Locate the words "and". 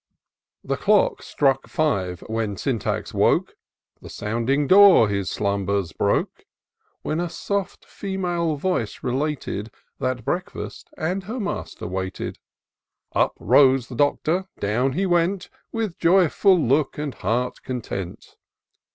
10.97-11.25, 16.97-17.13